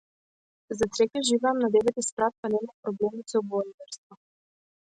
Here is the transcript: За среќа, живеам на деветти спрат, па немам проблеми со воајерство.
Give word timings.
За 0.79 0.87
среќа, 0.99 1.21
живеам 1.27 1.59
на 1.65 1.69
деветти 1.75 2.05
спрат, 2.07 2.35
па 2.41 2.53
немам 2.57 2.75
проблеми 2.89 3.29
со 3.35 3.47
воајерство. 3.53 4.23